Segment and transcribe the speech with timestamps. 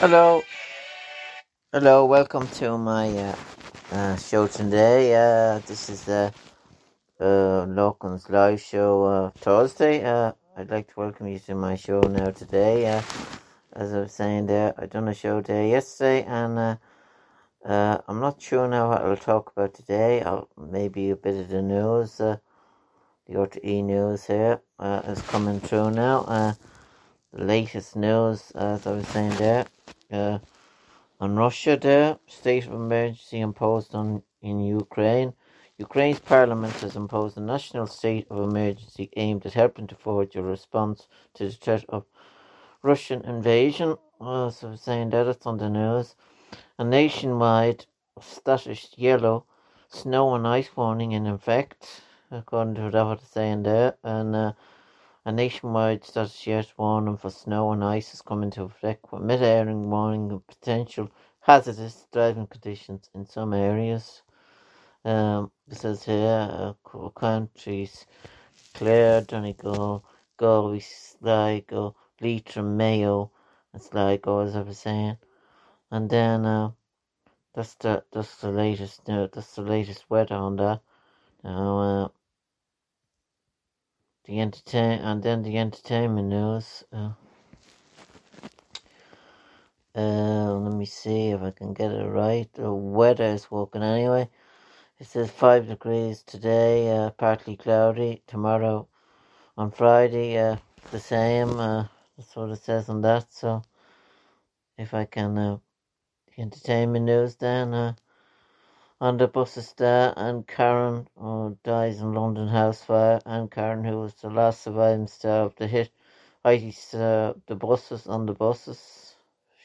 [0.00, 0.44] Hello.
[1.72, 3.34] Hello, welcome to my uh,
[3.90, 5.12] uh, show today.
[5.12, 6.32] Uh, this is the
[7.18, 10.04] uh, Lorcan's live show uh, Thursday.
[10.04, 12.86] Uh, I'd like to welcome you to my show now today.
[12.86, 13.02] Uh,
[13.72, 16.76] as I was saying there, I done a show there yesterday, and uh,
[17.64, 20.22] uh, I'm not sure now what I'll talk about today.
[20.22, 22.20] I'll, maybe a bit of the news.
[22.20, 22.36] Uh,
[23.26, 26.20] the RTE news here uh, is coming through now.
[26.20, 26.52] Uh,
[27.32, 29.66] latest news, as I was saying there.
[30.10, 30.38] Uh,
[31.20, 35.32] on Russia there, state of emergency imposed on in Ukraine.
[35.78, 40.42] Ukraine's parliament has imposed a national state of emergency aimed at helping to forge a
[40.42, 42.04] response to the threat of
[42.82, 43.96] Russian invasion.
[44.20, 46.14] Oh, so saying that it's on the news.
[46.78, 47.86] A nationwide
[48.20, 49.44] status yellow
[49.88, 53.96] snow and ice warning in effect, according to what I was saying there.
[54.02, 54.52] And uh,
[55.24, 59.40] a nationwide status yet warning for snow and ice is coming into effect with Met
[59.40, 64.22] Éireann warning of potential hazardous driving conditions in some areas.
[65.04, 68.06] Um, it says here, uh, countries,
[68.74, 70.04] Clare, Donegal,
[70.36, 73.30] Galway, Sligo, Leitrim, Mayo,
[73.72, 75.16] and Sligo, as I was saying.
[75.90, 76.70] And then, uh,
[77.54, 80.80] that's the, that's the latest, uh, that's the latest weather on that.
[81.44, 82.08] Now, uh,
[84.28, 86.84] the entertain and then the entertainment news.
[86.92, 87.12] Uh,
[89.96, 92.52] uh, let me see if I can get it right.
[92.52, 94.28] The weather is working anyway.
[95.00, 98.22] It says five degrees today, uh, partly cloudy.
[98.26, 98.86] Tomorrow,
[99.56, 100.56] on Friday, uh,
[100.90, 101.58] the same.
[101.58, 103.32] Uh, that's what it says on that.
[103.32, 103.62] So,
[104.76, 105.58] if I can, uh,
[106.36, 107.96] the entertainment news then.
[109.00, 114.14] Uh, buses there, Anna Karen who dies in London house fire, Anna Karen who was
[114.16, 115.92] the last surviving star of the hit
[116.44, 119.16] ice uh, the buses on the buses.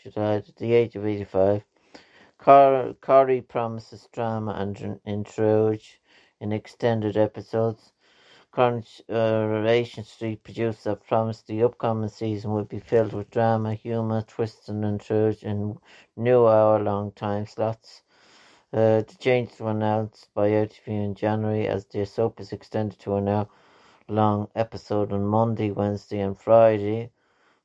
[0.03, 1.63] She died at the age of eighty five.
[2.39, 5.83] Car- Corrie promises drama and intrigue
[6.41, 7.94] in extended episodes.
[8.51, 14.85] Coronation Street producer promised the upcoming season would be filled with drama, humour, twists and
[14.85, 15.79] intrigue in
[16.17, 18.03] new hour-long time slots.
[18.73, 23.16] Uh, the changes were announced by RTV in January as the soap is extended to
[23.17, 27.12] an hour-long episode on Monday, Wednesday and Friday,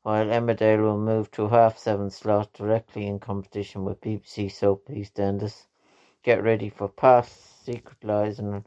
[0.02, 5.66] while Emmerdale will move to a half-seven slot directly in competition with BBC soap EastEnders.
[6.22, 8.64] Get ready for past Secret Lies and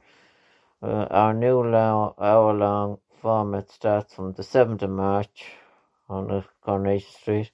[0.81, 5.51] uh, our new lo- hour-long format starts from the 7th of March
[6.09, 7.51] on the Coronation Street.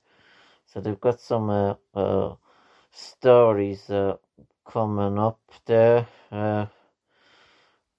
[0.66, 2.36] So they've got some uh, uh,
[2.92, 4.18] stories uh,
[4.68, 6.68] coming up there, uh,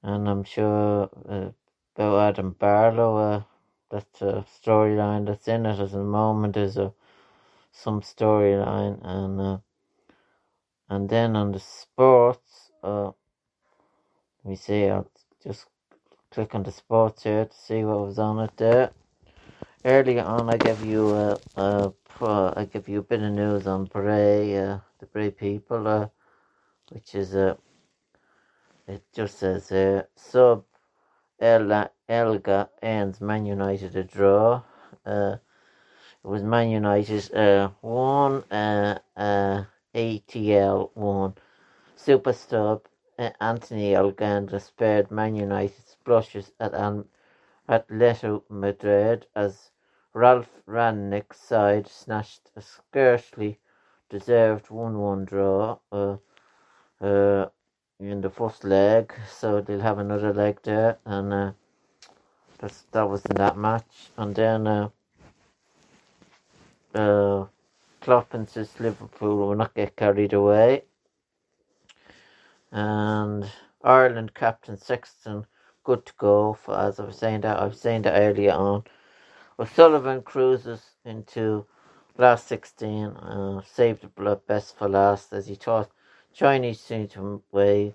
[0.03, 1.51] and I'm sure uh,
[1.97, 3.17] about Adam Barlow.
[3.17, 3.43] Uh,
[3.91, 6.57] that's a storyline that's in it at the moment.
[6.57, 6.93] Is a
[7.73, 9.59] some storyline, and uh,
[10.91, 13.07] and then on the sports, uh,
[14.45, 14.87] let me see.
[14.89, 15.11] I'll
[15.43, 15.67] just
[16.31, 18.91] click on the sports here to see what was on it there.
[19.85, 23.67] Earlier on, I gave you uh, uh, pro- I give you a bit of news
[23.67, 25.89] on Bray, uh, the Bray people.
[25.89, 26.09] Uh,
[26.91, 27.57] which is a.
[28.87, 30.65] It just says uh, sub
[31.41, 34.63] Ella Elga ends Man United a draw.
[35.05, 35.37] Uh,
[36.25, 39.65] it was Man United uh, one uh, uh,
[39.95, 41.35] ATL one.
[41.97, 47.05] Super sub uh, Anthony Elanga spared Man United's blushes at um,
[47.69, 49.71] Atletico Madrid as
[50.15, 53.61] Ralf Rangnick's side snatched a scarcely
[54.09, 55.79] deserved 1 1 draw.
[55.93, 56.17] Uh,
[57.01, 57.47] uh,
[58.01, 61.53] in the first leg, so they'll have another leg there, and uh,
[62.59, 64.89] that's that was in that match, and then uh,
[66.95, 67.47] uh,
[68.01, 70.85] Klopp insists Liverpool will not get carried away,
[72.73, 73.51] and
[73.83, 75.47] Ireland captain Sexton
[75.85, 78.85] good to go for as I was saying that I was saying that earlier on.
[79.59, 81.67] O'Sullivan cruises into
[82.17, 85.91] last 16, uh, saved the best for last as he taught
[86.39, 87.93] Chinese to weigh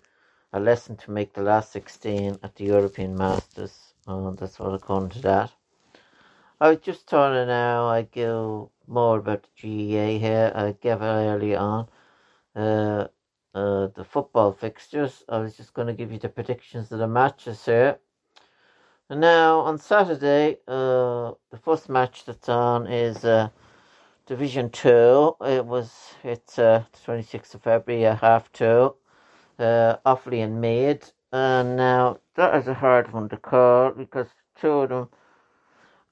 [0.52, 3.94] a lesson to make the last 16 at the European Masters.
[4.06, 5.50] Uh, that's what according to that.
[6.60, 10.52] I was just of now I give more about the GAA here.
[10.54, 11.88] I gave early on.
[12.54, 13.08] Uh,
[13.56, 15.24] uh, the football fixtures.
[15.30, 17.98] I was just going to give you the predictions of the matches here.
[19.10, 23.48] And now on Saturday, uh, the first match that's on is uh,
[24.26, 25.36] Division Two.
[25.42, 28.96] It was it's uh, twenty sixth of February at half two.
[29.60, 31.12] Uh, Offaly and Meath.
[31.32, 34.28] And now that is a hard one to call because
[34.60, 35.10] two of them.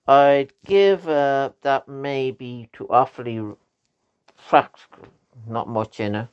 [0.07, 3.55] I'd give uh, that maybe to Offaly.
[4.49, 5.05] Practical,
[5.47, 6.27] not much in it.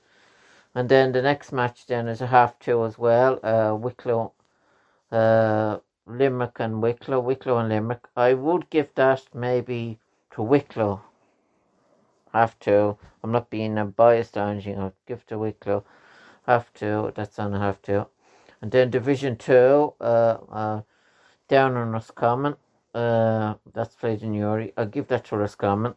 [0.74, 3.38] And then the next match then is a half two as well.
[3.42, 4.32] Uh, Wicklow,
[5.12, 5.76] uh,
[6.06, 8.08] Limerick and Wicklow, Wicklow and Limerick.
[8.16, 9.98] I would give that maybe
[10.30, 11.02] to Wicklow.
[12.38, 12.96] Have to.
[13.24, 14.78] I'm not being a biased or anything.
[14.78, 15.82] I'll give to Wicklow.
[16.46, 17.12] Have to.
[17.16, 18.06] That's on have to.
[18.62, 20.82] And then Division Two, uh, uh,
[21.48, 22.54] down on Roscommon.
[22.94, 24.72] Uh, that's played in Newry.
[24.76, 25.94] I'll give that to Roscommon.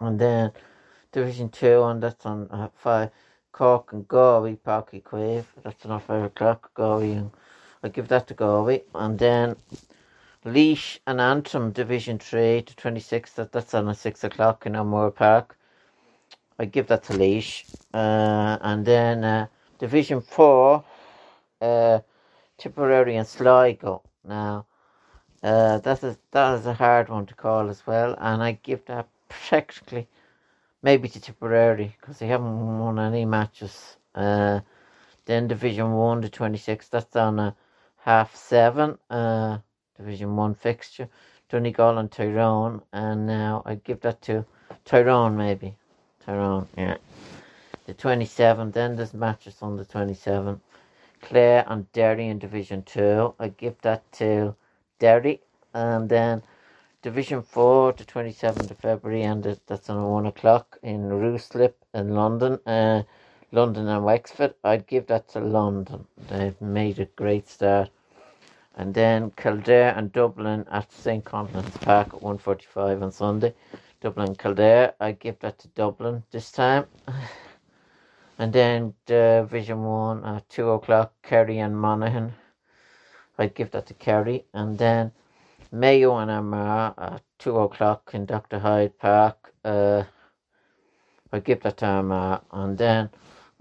[0.00, 0.52] And then
[1.12, 3.10] Division Two, and that's on uh, five.
[3.52, 5.44] Cork and Galway, Uí Chaoimh.
[5.62, 6.72] That's on five o'clock.
[6.72, 7.22] Galway
[7.82, 8.84] I give that to Galway.
[8.94, 9.56] And then
[10.44, 13.32] Laois and Antrim Division 3 to 26.
[13.34, 15.56] That, that's on at 6 o'clock in O'Moore Park.
[16.58, 17.64] I give that to Laois.
[17.92, 19.46] Uh, and then uh,
[19.78, 20.84] Division 4,
[21.60, 21.98] uh,
[22.56, 24.02] Tipperary and Sligo.
[24.24, 24.66] Now,
[25.42, 28.84] uh, that is that is a hard one to call as well, and I give
[28.86, 30.08] that practically
[30.82, 33.96] maybe to Tipperary because they haven't won any matches.
[34.14, 34.60] Uh,
[35.26, 36.88] then Division One to twenty six.
[36.88, 37.56] That's on a
[37.98, 38.98] half seven.
[39.08, 39.58] Uh,
[39.98, 41.08] Division One fixture.
[41.50, 44.44] Donegal and Tyrone, and now I give that to
[44.84, 45.76] Tyrone maybe.
[46.24, 46.98] Tyrone, yeah.
[47.86, 48.74] The twenty seventh.
[48.74, 50.60] Then there's matches on the twenty seventh.
[51.20, 53.34] Clare and Derry in Division Two.
[53.38, 54.54] I give that to
[54.98, 55.40] Derry,
[55.74, 56.42] and then
[57.00, 62.58] Division 4 to 27th of February, and that's on 1 o'clock in Ruislip in London,
[62.66, 63.04] uh,
[63.52, 64.54] London and Wexford.
[64.64, 66.06] I'd give that to London.
[66.28, 67.90] They've made a great start.
[68.78, 71.24] And then Kildare and Dublin at St.
[71.24, 73.52] Conleth's Park at 1.45 on Sunday.
[74.00, 76.86] Dublin Kildare, I'd give that to Dublin this time.
[78.40, 82.32] And then Division 1 at 2 o'clock, Kerry and Monaghan.
[83.36, 84.44] I'd give that to Kerry.
[84.54, 85.10] And then
[85.70, 88.58] Mayo and Armagh at two o'clock in Dr.
[88.58, 89.52] Hyde Park.
[89.64, 90.04] Uh,
[91.32, 92.42] I give that to Armagh.
[92.52, 93.10] And then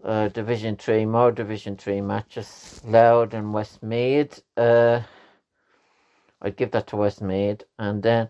[0.04, 2.82] uh, Division 3, more Division 3 matches.
[2.86, 4.42] Louth and Westmeath.
[4.56, 5.02] Uh,
[6.42, 7.64] I'd give that to Westmeath.
[7.80, 8.30] And then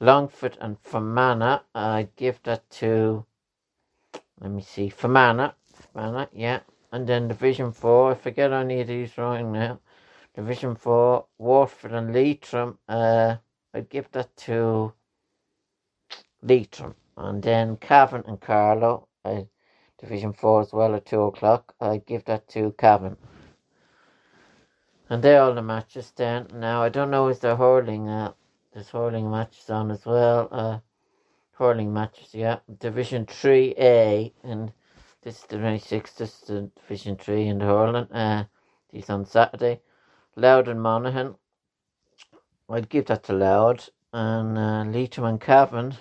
[0.00, 1.60] Longford and Fermanagh.
[1.74, 3.24] I'd give that to,
[4.40, 5.52] let me see, Fermanagh.
[5.92, 6.60] Fermanagh, yeah.
[6.92, 9.80] And then Division 4, I forget any of these wrong now.
[10.34, 12.78] Division 4, Waterford and Leitrim.
[12.88, 13.36] Uh,
[13.72, 14.92] I'd give that to
[16.42, 16.94] Leitrim.
[17.16, 19.08] And then Cavan and Carlow.
[19.24, 19.42] Uh,
[19.98, 21.74] Division 4 as well at 2 o'clock.
[21.80, 23.16] I'd give that to Cavan.
[25.08, 26.48] And they're all the matches then.
[26.52, 28.08] Now, I don't know is there hurling.
[28.08, 28.32] Uh,
[28.74, 30.48] there's hurling matches on as well.
[30.50, 30.78] Uh,
[31.52, 32.58] hurling matches, yeah.
[32.78, 34.32] Division 3A.
[34.42, 34.72] And
[35.22, 36.16] this is the 26th.
[36.16, 38.12] This is the Division 3 in the hurling.
[38.12, 38.44] Uh,
[38.92, 39.80] these on Saturday.
[40.34, 41.36] Louth and Monaghan.
[42.68, 43.88] I'd give that to Louth.
[44.12, 45.94] And uh, Leitrim and Cavan.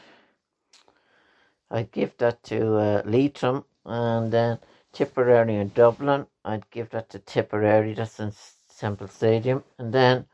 [1.72, 3.63] I'd give that to uh, Leitrim.
[3.86, 4.60] And then
[4.94, 6.27] Tipperary and Dublin.
[6.44, 7.94] I'd give that to Tipperary.
[7.94, 8.32] That's in
[8.68, 9.63] Semple Stadium.
[9.77, 10.25] And then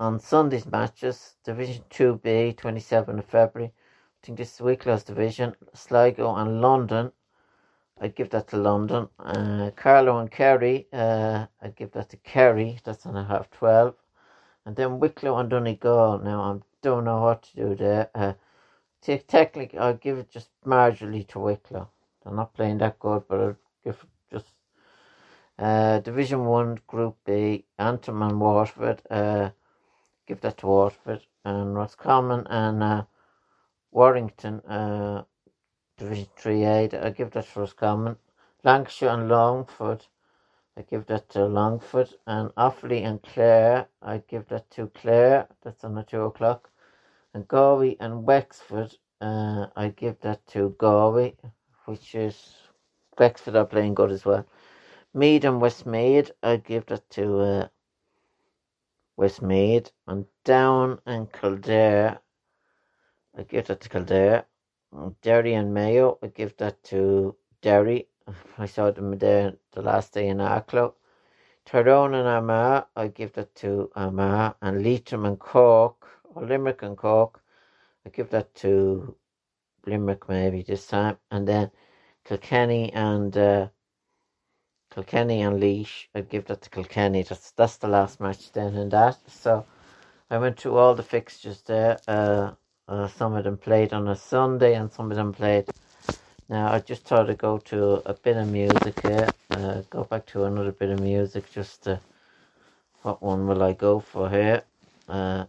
[0.00, 3.72] on Sunday's matches, Division 2B, 27th of February.
[4.22, 5.54] I think this is Wicklow's division.
[5.74, 7.12] Sligo and London.
[8.00, 9.08] I'd give that to London.
[9.18, 12.78] Uh, Carlow and Kerry, uh, I'd give that to Kerry.
[12.84, 13.94] That's on a half 12.
[14.64, 16.20] And then Wicklow and Donegal.
[16.20, 18.10] Now, I don't know what to do there.
[18.14, 18.32] Uh,
[19.02, 21.88] technically, I'll give it just marginally to Wicklow.
[22.30, 23.96] They're not playing that good, but it
[24.30, 24.46] just.
[25.58, 29.02] Uh, Division 1, Group B, Antrim and Waterford.
[29.10, 29.50] Uh,
[30.28, 31.22] give that to Waterford.
[31.44, 33.02] And Roscommon and uh,
[33.90, 34.60] Warrington.
[34.60, 35.24] Uh,
[35.98, 38.16] Division 3A, I give that to Roscommon.
[38.62, 40.06] Lancashire and Longford,
[40.76, 42.14] I give that to Longford.
[42.28, 46.70] And Offaly and Clare, I give that to Clare, that's on the 2 o'clock.
[47.34, 51.34] And Galway and Wexford, uh, I give that to Galway,
[51.90, 52.54] which is,
[53.18, 54.46] Wexford are playing good as well.
[55.12, 57.68] Meath and Westmeath, I give that to uh,
[59.16, 59.90] Westmeath.
[60.06, 62.20] And Down and Kildare,
[63.36, 64.44] I give that to Kildare.
[64.94, 68.08] Mm, Derry and Mayo, I give that to Derry.
[68.58, 70.94] I saw them there the last day in Arklow.
[71.66, 74.54] Tyrone and Armagh, I give that to Armagh.
[74.62, 77.42] And Leitrim and Cork, or Limerick and Cork,
[78.06, 79.16] I give that to
[79.86, 81.18] Limerick maybe this time.
[81.30, 81.70] And then
[82.24, 83.68] Kilkenny and uh,
[84.94, 87.22] Kilkenny and Laois, I'd give that to Kilkenny.
[87.22, 89.18] That's that's the last match then in that.
[89.28, 89.64] So
[90.30, 91.98] I went through all the fixtures there.
[92.08, 92.52] Uh,
[92.88, 95.68] uh, some of them played on a Sunday and some of them played.
[96.48, 99.28] Now I just thought I'd go to a bit of music here.
[99.50, 101.50] Uh, go back to another bit of music.
[101.52, 102.00] Just to,
[103.02, 104.62] what one will I go for here?
[105.08, 105.44] Uh,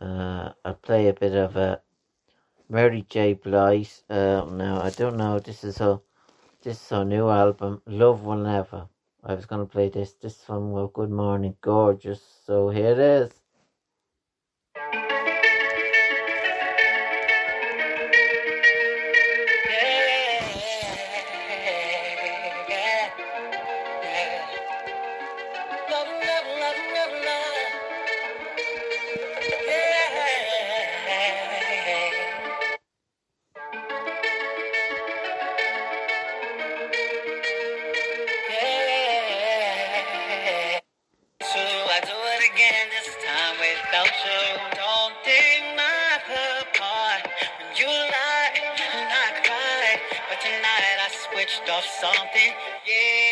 [0.00, 1.80] uh, I'll play a bit of a
[2.70, 3.34] Mary J.
[3.34, 4.02] Blige.
[4.10, 5.40] Uh, now I don't know.
[5.40, 6.00] This is a
[6.62, 7.82] this is her new album.
[7.86, 8.88] Love will never.
[9.24, 10.14] I was gonna play this.
[10.14, 10.72] This one.
[10.72, 12.22] Well, Good Morning Gorgeous.
[12.46, 13.39] So here it is.
[51.50, 52.54] Off something,
[52.86, 53.29] yeah.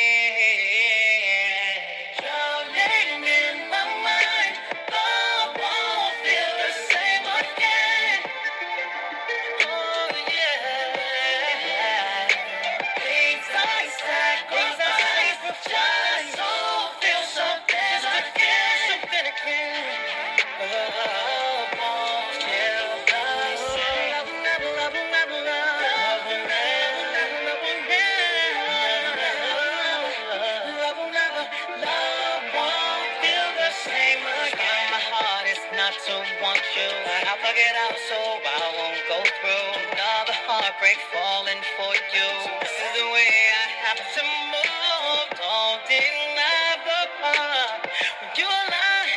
[38.47, 42.29] I won't go through another heartbreak falling for you.
[42.63, 44.23] This is the way I have to
[44.55, 45.27] move.
[45.39, 47.91] Don't deny the part
[48.39, 49.15] you lie,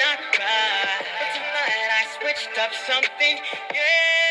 [0.00, 1.00] not cry.
[1.00, 3.40] But tonight I switched up something,
[3.74, 4.27] yeah.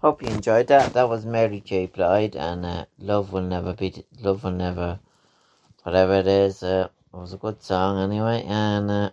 [0.00, 0.92] Hope you enjoyed that.
[0.92, 1.86] That was Mary J.
[1.86, 5.00] Blige and uh, Love Will Never Be Love Will Never
[5.82, 6.62] whatever it is.
[6.62, 9.10] Uh, it was a good song anyway, and uh,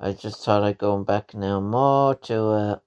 [0.00, 2.78] I just thought I'd go back now more to uh,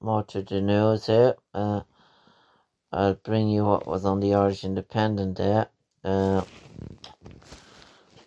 [0.00, 1.34] more to the news here.
[1.52, 1.82] Uh,
[2.90, 5.66] I'll bring you what was on the Irish Independent there.
[6.02, 6.40] Uh,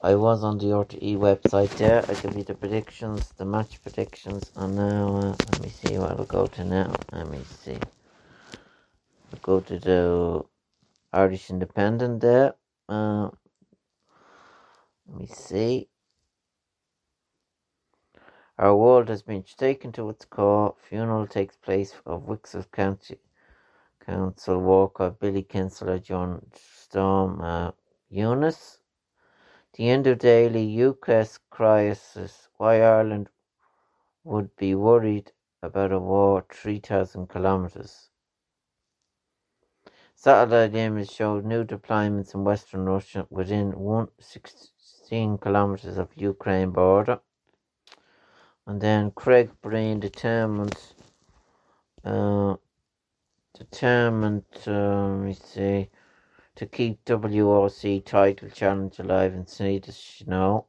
[0.03, 2.05] I was on the RTE website there.
[2.07, 6.11] I give you the predictions, the match predictions, and now uh, let me see what
[6.11, 6.93] I'll go to now.
[7.11, 7.79] Let me see.
[9.41, 10.43] Go to the
[11.13, 12.55] Irish Independent there.
[12.89, 13.29] Uh,
[15.07, 15.89] let me see.
[18.57, 20.75] Our world has been shaken to its core.
[20.89, 23.17] Funeral takes place of Wexford County
[24.05, 27.71] Council worker Billy Kinsella, John Storm uh,
[28.09, 28.79] Eunice.
[29.73, 32.49] The end of daily UK's crisis.
[32.57, 33.29] Why Ireland
[34.23, 35.31] would be worried
[35.63, 38.08] about a war 3,000 kilometres.
[40.21, 47.21] Satellite images showed new deployments in western Russia within one, 16 kilometres of Ukraine border.
[48.67, 50.77] And then Craig Breen determined,
[52.03, 52.57] uh,
[53.57, 55.89] determined, uh, let me see,
[56.55, 60.65] to keep WRC title challenge alive in Swedish snow.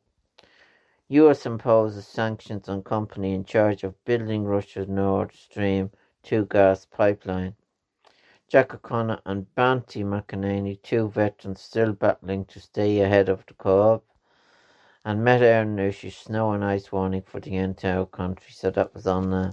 [1.08, 5.90] US imposes sanctions on company in charge of building Russia's Nord Stream
[6.22, 7.56] 2 gas pipeline.
[8.50, 14.00] Jack O'Connor and Banty McEnaney, two veterans still battling to stay ahead of the curve.
[15.04, 18.50] And Met Éireann snow and ice warning for the entire country.
[18.50, 19.52] So that was on uh,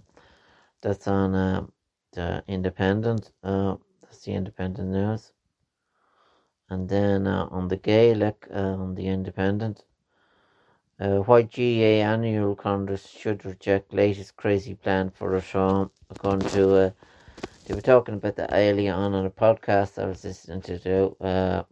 [0.82, 1.68] that's on uh,
[2.14, 3.32] the Independent.
[3.44, 5.32] Uh, that's the Independent news.
[6.72, 9.86] And then uh, on the Gaelic, uh, on the Independent,
[11.00, 16.92] uh, why GAA annual Congress should reject latest crazy plan for reform, according to uh,
[17.68, 21.64] they were talking about that earlier on a podcast I was listening to do, uh,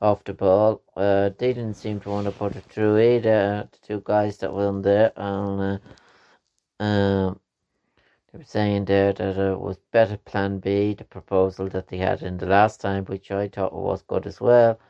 [0.00, 0.82] off the ball.
[0.96, 3.68] Uh, they didn't seem to want to put it through either.
[3.70, 5.80] The two guys that were on there, and
[6.80, 7.40] uh, um,
[8.32, 12.22] they were saying there that it was better Plan B, the proposal that they had
[12.22, 14.80] in the last time, which I thought was good as well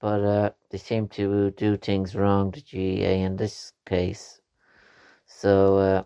[0.00, 4.40] but uh, they seem to do things wrong, the GAA in this case.
[5.26, 6.04] So, uh,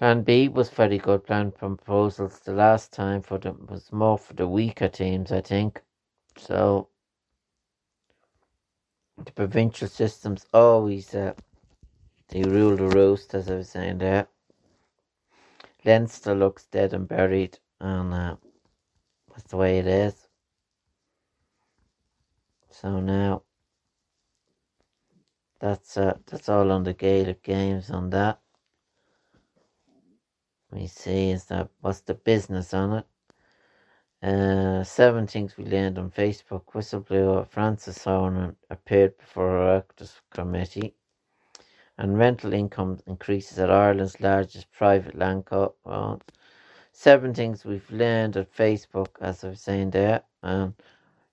[0.00, 4.32] Plan B was very good plan proposals the last time for them was more for
[4.32, 5.82] the weaker teams, I think.
[6.38, 6.88] So,
[9.22, 11.34] the provincial systems always uh,
[12.28, 14.28] they rule the roost, as I was saying there.
[15.84, 18.36] Leinster looks dead and buried, and uh,
[19.28, 20.28] that's the way it is.
[22.70, 23.42] So now
[25.60, 28.40] that's uh, that's all on the Gaelic games on that.
[30.72, 33.06] Let me see, is that what's the business on it?
[34.22, 36.64] Uh, seven things we learned on Facebook.
[36.74, 40.94] Whistleblower Frances Haugen appeared before a Oireachtas committee.
[41.98, 46.20] And rental income increases at Ireland's largest private land co- well,
[46.92, 50.22] Seven things we've learned at Facebook, as I was saying there.
[50.42, 50.76] Um,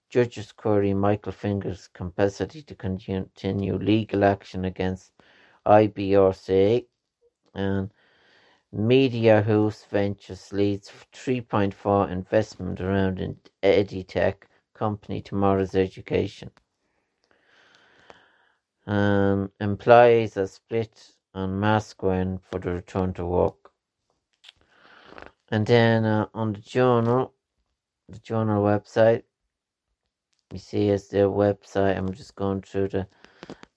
[0.09, 5.11] Judges query Michael Fingleton's capacity to continue legal action against
[5.67, 6.85] IBRC
[7.55, 7.91] and
[8.77, 14.35] Mediahuis Ventures leads 3.4 investment around an EdTech
[14.75, 16.51] company Tomorrow's Education.
[18.85, 23.71] Um, employees are split on mask wearing for the return to work.
[25.49, 27.33] And then uh, on the journal,
[28.07, 29.23] the journal website,
[30.53, 31.97] you see as their website.
[31.97, 33.07] I'm just going through the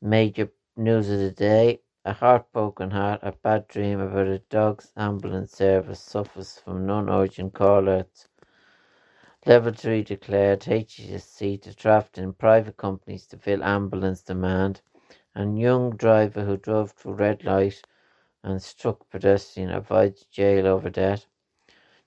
[0.02, 1.80] major news of the day.
[2.02, 8.26] A heartbroken heart, a bad dream about a dog's ambulance service suffers from non-urgent call-outs.
[9.44, 14.80] Level 3 declared HSE to draft in private companies to fill ambulance demand.
[15.34, 17.82] And young driver who drove through red light
[18.42, 21.26] and struck pedestrian avoids jail over that.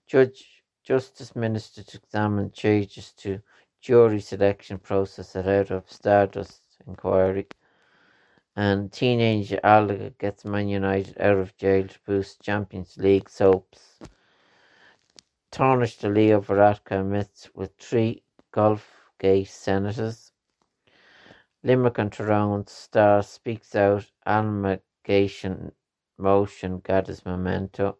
[0.08, 3.42] Judge Justice Minister to examine changes to
[3.80, 7.48] jury selection process ahead of Stardust inquiry.
[8.56, 14.00] And teenager Elanga gets Man United out of jail to boost Champions League hopes.
[15.52, 20.32] Tarnish the Leo Varadkar myths with three golf gay senators.
[21.64, 25.72] Limerick and Tyrone star speaks out amalgamation
[26.18, 27.98] motion gathers memento.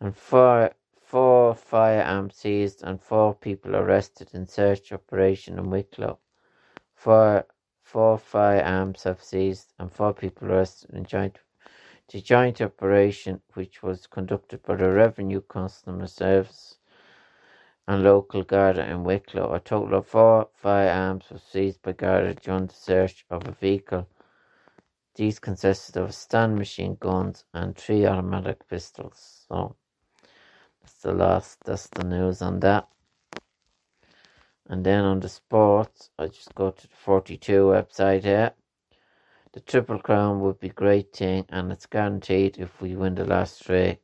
[0.00, 6.18] And four four firearms seized and four people arrested in search operation in Wicklow.
[6.94, 7.46] Four,
[7.90, 11.38] four firearms have seized and four people arrested in joint
[12.12, 16.76] the joint operation, which was conducted by the Revenue Customs Service
[17.88, 19.52] and local Garda in Wicklow.
[19.54, 24.08] A total of four firearms were seized by Garda during the search of a vehicle.
[25.16, 29.44] These consisted of stand machine guns and three automatic pistols.
[29.48, 29.76] So
[30.80, 32.88] that's the last, that's the news on that.
[34.70, 38.52] And then on the sports, I just go to the 42 website here.
[39.52, 43.64] The Triple Crown would be great thing, and it's guaranteed if we win the last
[43.64, 43.98] three.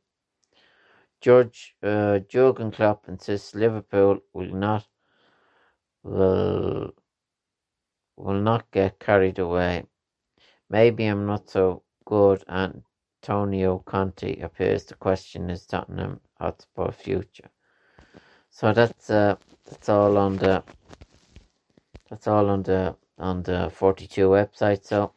[1.21, 4.85] George uh, Jurgen Klopp insists Liverpool will not
[6.03, 6.91] will
[8.17, 9.85] will not get carried away.
[10.69, 12.43] Maybe I'm not so good.
[12.45, 12.83] And
[13.23, 17.49] Antonio Conte appears to question his Tottenham Hotspur future.
[18.49, 19.37] So that's uh,
[19.69, 20.63] that's all on the
[22.09, 24.83] that's all on the on the 42 website.
[24.85, 25.13] So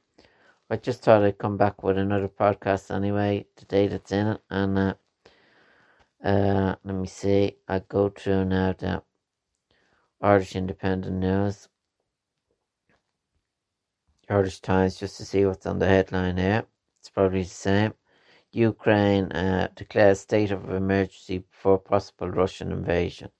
[0.68, 4.40] I just thought I'd come back with another podcast anyway today that's in it.
[4.50, 4.94] And uh,
[6.24, 7.56] uh, let me see.
[7.68, 9.02] I go through now the
[10.20, 11.68] Irish Independent News,
[14.28, 16.64] Irish Times, just to see what's on the headline here.
[16.98, 17.94] It's probably the same.
[18.52, 23.30] Ukraine uh, declares state of emergency before possible Russian invasion.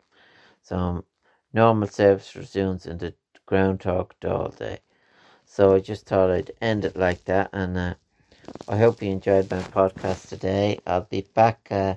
[0.62, 1.04] So um,
[1.52, 3.14] normal service resumes in the
[3.46, 4.78] Groundhog All day.
[5.44, 7.94] So I just thought I'd end it like that, and uh,
[8.68, 10.78] I hope you enjoyed my podcast today.
[10.86, 11.96] I'll be back uh,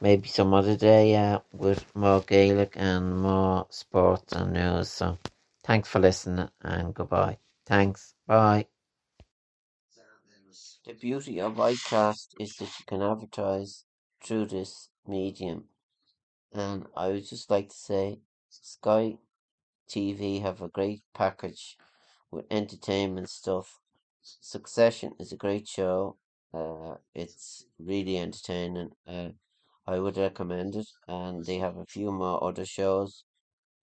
[0.00, 4.88] maybe some other day uh, with more Gaelic and more sports and news.
[4.90, 5.18] So
[5.64, 7.38] thanks for listening, and goodbye.
[7.66, 8.14] Thanks.
[8.26, 8.66] Bye.
[10.86, 13.84] The beauty of Acast is that you can advertise
[14.24, 15.68] through this medium.
[16.52, 19.18] And I would just like to say Sky
[19.88, 21.78] TV have a great package
[22.30, 23.80] with entertainment stuff.
[24.22, 26.18] Succession is a great show.
[26.52, 28.92] Uh, it's really entertaining.
[29.06, 29.30] Uh,
[29.86, 30.88] I would recommend it.
[31.06, 33.24] And they have a few more other shows.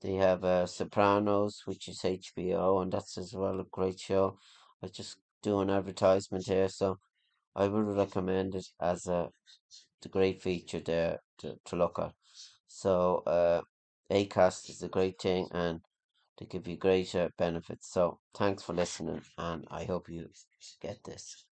[0.00, 4.38] They have uh, Sopranos, which is HBO, and that's as well a great show.
[4.82, 6.98] I just do an advertisement here, so
[7.56, 9.30] I would recommend it as a
[10.02, 12.17] the great feature there to, to look at.
[12.68, 13.62] So uh,
[14.12, 15.82] Acast is a great thing and
[16.38, 17.90] they give you greater benefits.
[17.92, 20.30] So thanks for listening and I hope you
[20.82, 21.47] get this.